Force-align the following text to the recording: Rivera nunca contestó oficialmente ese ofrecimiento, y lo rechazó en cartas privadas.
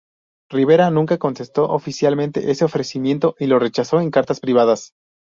Rivera 0.49 0.89
nunca 0.89 1.19
contestó 1.19 1.65
oficialmente 1.71 2.49
ese 2.49 2.65
ofrecimiento, 2.65 3.35
y 3.37 3.45
lo 3.45 3.59
rechazó 3.59 3.99
en 4.01 4.09
cartas 4.09 4.39
privadas. 4.39 4.93